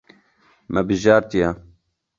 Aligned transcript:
Me 0.71 0.79
bijartiye. 0.87 1.49